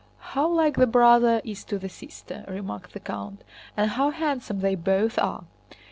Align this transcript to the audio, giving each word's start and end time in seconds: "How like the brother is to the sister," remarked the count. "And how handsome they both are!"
"How 0.31 0.47
like 0.47 0.77
the 0.77 0.87
brother 0.87 1.41
is 1.43 1.63
to 1.65 1.77
the 1.77 1.87
sister," 1.87 2.43
remarked 2.47 2.93
the 2.93 2.99
count. 2.99 3.43
"And 3.77 3.91
how 3.91 4.09
handsome 4.09 4.61
they 4.61 4.73
both 4.73 5.19
are!" 5.19 5.43